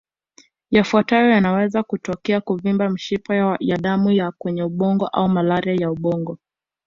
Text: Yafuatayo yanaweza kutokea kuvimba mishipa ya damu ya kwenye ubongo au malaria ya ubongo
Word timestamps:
Yafuatayo 0.71 1.29
yanaweza 1.29 1.83
kutokea 1.83 2.41
kuvimba 2.41 2.89
mishipa 2.89 3.57
ya 3.59 3.77
damu 3.77 4.11
ya 4.11 4.31
kwenye 4.31 4.63
ubongo 4.63 5.07
au 5.07 5.29
malaria 5.29 5.73
ya 5.73 5.91
ubongo 5.91 6.37